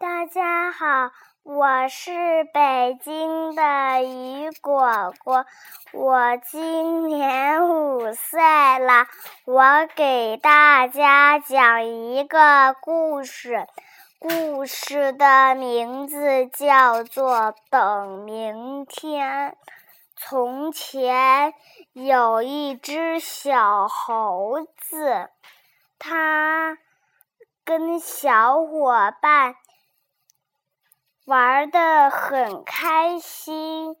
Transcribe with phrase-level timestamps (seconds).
[0.00, 1.10] 大家好，
[1.42, 5.44] 我是北京的雨果果，
[5.92, 8.40] 我今年五岁
[8.78, 9.06] 了。
[9.44, 13.66] 我给大家讲一个故事，
[14.18, 17.36] 故事的名字叫做
[17.68, 19.50] 《等明天》。
[20.16, 21.52] 从前
[21.92, 25.28] 有一只小猴子，
[25.98, 26.78] 它
[27.66, 29.56] 跟小伙伴。
[31.26, 33.94] 玩的很开心。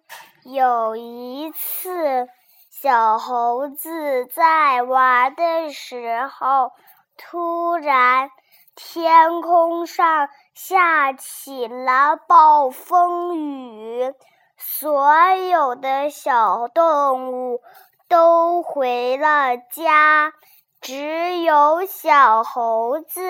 [0.44, 2.28] 有一次，
[2.70, 6.72] 小猴子在玩的时候，
[7.18, 8.30] 突然
[8.74, 14.14] 天空上下起了暴风雨，
[14.56, 17.60] 所有的小动物
[18.08, 20.32] 都回了家，
[20.80, 23.20] 只有小猴子。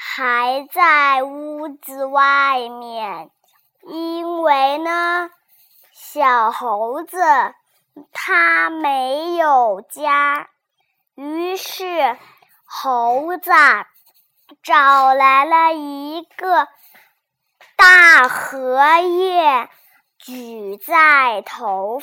[0.00, 3.32] 还在屋子外面，
[3.82, 5.28] 因为呢，
[5.92, 7.18] 小猴子
[8.12, 10.50] 它没有家，
[11.16, 12.16] 于是
[12.64, 13.50] 猴子
[14.62, 16.68] 找来了一个
[17.74, 19.68] 大荷叶，
[20.16, 22.00] 举在头，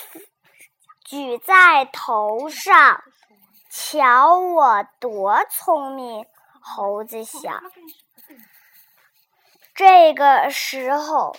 [1.05, 3.01] 举在头上，
[3.69, 6.25] 瞧我多聪明。
[6.67, 7.61] 猴子想，
[9.75, 11.38] 这个时候，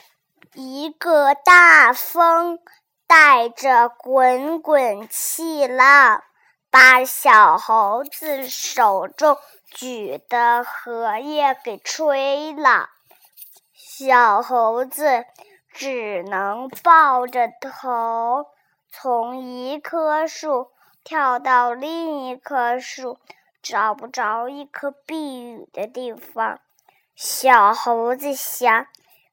[0.54, 2.60] 一个大风
[3.08, 6.22] 带着滚滚气浪，
[6.70, 9.36] 把小猴子手中
[9.74, 12.88] 举的荷叶给吹了。
[13.74, 15.24] 小猴子
[15.72, 18.46] 只能抱着头，
[18.92, 20.70] 从一棵树
[21.02, 23.18] 跳到另一棵树。
[23.68, 26.60] 找不着一棵避雨的地方，
[27.16, 28.86] 小猴子想：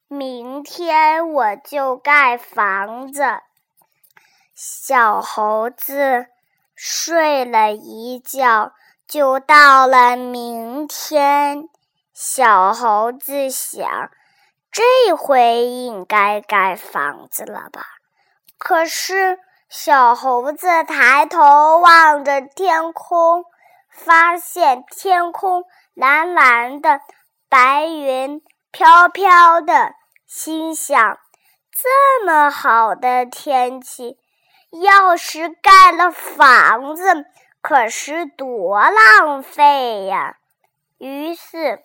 [0.08, 3.24] 明天我就盖房子。
[4.56, 6.26] 小猴子
[6.74, 8.74] 睡了一觉，
[9.08, 11.70] 就到了明天。
[12.12, 14.10] 小猴子想：
[14.72, 17.86] 这回应该盖房子了吧？
[18.58, 19.38] 可是，
[19.70, 23.46] 小猴子抬头望着天空。
[23.94, 27.00] 发现天空蓝蓝的，
[27.48, 29.94] 白云飘飘的，
[30.26, 31.20] 心想：
[31.72, 34.18] 这么好的天气，
[34.72, 37.26] 要是盖了房子，
[37.62, 40.38] 可是多浪费呀！
[40.98, 41.84] 于是，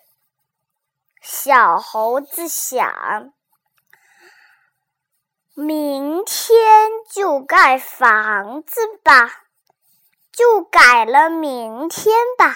[1.21, 3.33] 小猴子想：
[5.53, 9.43] 明天就盖房子吧。
[10.39, 12.55] 就改了明天吧。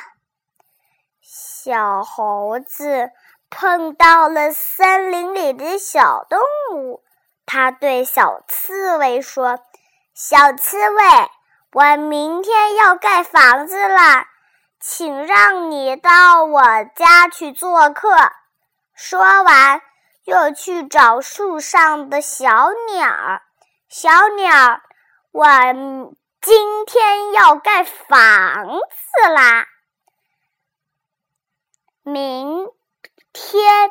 [1.21, 3.11] 小猴子
[3.49, 6.39] 碰到了森林里的小动
[6.71, 7.03] 物，
[7.45, 9.59] 它对小刺猬说
[10.15, 11.03] ：“小刺猬，
[11.73, 14.27] 我明天要盖房子了，
[14.79, 16.61] 请让你到我
[16.95, 18.15] 家去做客。”
[18.95, 19.81] 说完，
[20.23, 23.41] 又去找树上的小鸟。
[23.89, 24.79] 小鸟，
[25.33, 25.45] 我。
[26.43, 29.65] 今天要盖房子啦！
[32.03, 32.67] 明
[33.31, 33.89] 天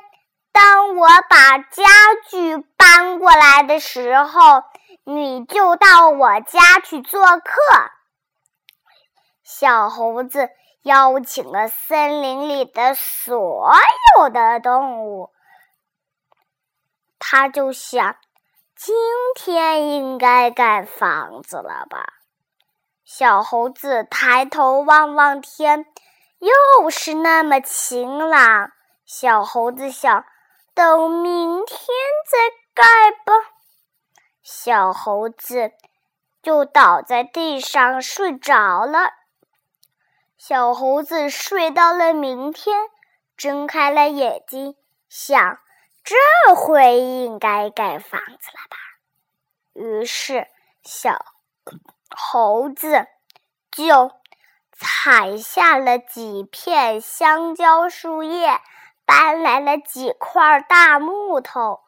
[0.52, 1.82] 当我把家
[2.28, 4.64] 具搬过来的时候，
[5.04, 7.54] 你就到我家去做客。
[9.42, 10.50] 小猴子
[10.82, 13.72] 邀请了森林里的所
[14.18, 15.32] 有的动物，
[17.18, 18.14] 他就想：
[18.76, 18.94] 今
[19.36, 22.12] 天应该盖房子了吧？
[23.14, 25.84] 小猴子抬头望望天，
[26.38, 28.72] 又是那么晴朗。
[29.04, 30.24] 小猴子想，
[30.72, 31.78] 等明天
[32.26, 32.38] 再
[32.72, 33.34] 盖吧。
[34.42, 35.72] 小猴子
[36.42, 39.10] 就倒在地上睡着了。
[40.38, 42.88] 小猴子睡到了明天，
[43.36, 44.74] 睁开了眼睛，
[45.10, 45.58] 想：
[46.02, 48.76] 这回应该盖房子了吧？
[49.74, 50.48] 于是，
[50.82, 51.26] 小。
[52.16, 53.06] 猴子
[53.70, 54.12] 就
[54.72, 58.60] 采下了几片香蕉树叶，
[59.04, 61.80] 搬来了几块大木头，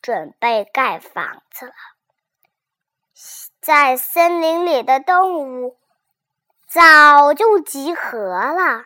[0.00, 1.74] 准备盖房子了。
[3.60, 5.78] 在森林里的动物
[6.66, 8.84] 早就集合了，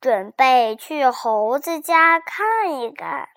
[0.00, 3.28] 准备去猴子家看一看。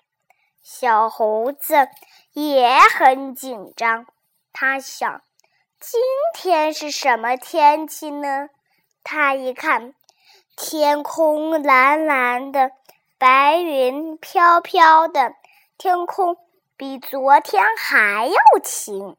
[0.62, 1.88] 小猴子
[2.32, 4.06] 也很紧张，
[4.52, 5.22] 他想。
[5.86, 6.00] 今
[6.32, 8.48] 天是什么天气呢？
[9.02, 9.94] 他一看，
[10.56, 12.70] 天空蓝蓝的，
[13.18, 15.34] 白云飘飘的，
[15.76, 16.38] 天空
[16.78, 19.18] 比昨天还要晴。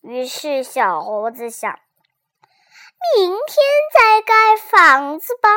[0.00, 1.70] 于是小猴子想：
[3.14, 5.50] 明天再盖房子吧。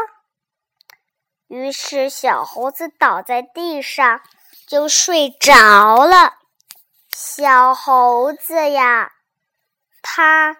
[1.47, 4.19] 于是小猴子倒在地上
[4.67, 6.33] 就睡着了。
[7.15, 9.12] 小猴子呀，
[10.03, 10.57] 他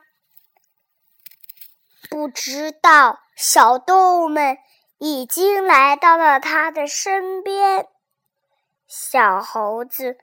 [2.10, 4.58] 不知道小动物们
[4.98, 7.88] 已经来到了他的身边。
[8.88, 10.18] 小猴子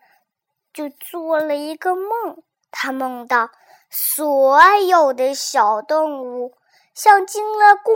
[0.73, 2.43] 就做了一个梦。
[2.71, 3.51] 他梦到
[3.91, 6.55] 所有的小动物
[6.95, 7.95] 像进了宫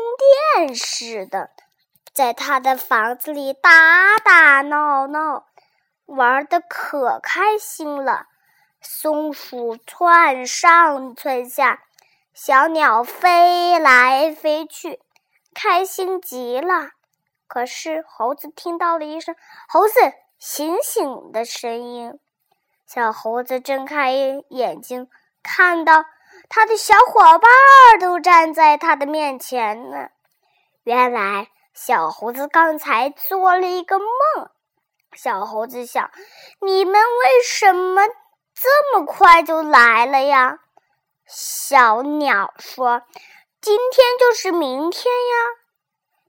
[0.56, 1.50] 殿似的，
[2.12, 5.46] 在他的房子里打打闹闹，
[6.06, 8.26] 玩的可开心了。
[8.84, 11.82] 松鼠窜上窜下，
[12.34, 15.00] 小鸟飞来飞去，
[15.54, 16.90] 开心极了。
[17.46, 19.34] 可是猴子听到了一声
[19.68, 19.94] “猴子
[20.38, 22.20] 醒醒”的声音。
[22.86, 24.12] 小猴子睁开
[24.50, 25.08] 眼睛，
[25.42, 26.04] 看到
[26.48, 27.50] 他的小伙伴
[27.98, 30.08] 都站在他的面前呢。
[30.82, 34.08] 原来，小猴子刚才做了一个梦。
[35.14, 36.10] 小猴子想：
[36.60, 38.02] 你们为什么
[38.64, 40.60] 这么快就来了呀？
[41.26, 43.02] 小鸟说
[43.60, 45.34] ：“今天就是明天呀。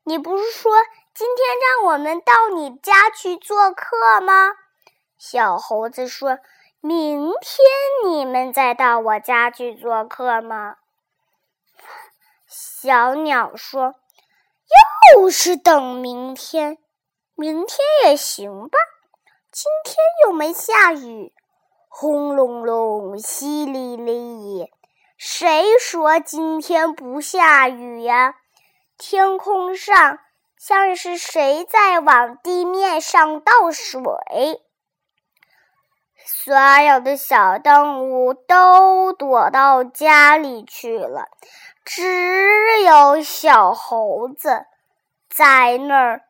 [0.03, 0.73] 你不是说
[1.13, 4.51] 今天让我们到你家去做客吗？”
[5.17, 6.39] 小猴子说
[6.81, 10.75] ：“明天你们再到我家去做客吗？”
[12.45, 13.95] 小鸟说
[15.15, 16.79] ：“又是等明天，
[17.35, 18.77] 明天也行吧。
[19.53, 19.95] 今天
[20.25, 21.33] 又没下雨，
[21.97, 24.69] 轰隆隆，淅沥沥，
[25.15, 28.35] 谁说今天不下雨呀？
[28.97, 30.19] 天空上
[30.57, 34.03] 像是谁在往地面上倒水。”
[36.19, 41.29] 所有的小动物都躲到家里去了，
[41.85, 44.65] 只有小猴子
[45.29, 46.23] 在那儿，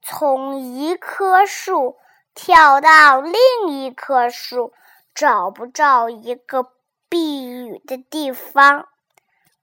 [0.00, 1.98] 从一棵树
[2.36, 3.34] 跳到另
[3.68, 4.72] 一棵树，
[5.14, 6.72] 找不着一个
[7.08, 8.88] 避雨的地方。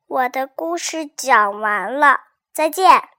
[0.07, 2.21] 我的故事讲完了，
[2.53, 3.18] 再见。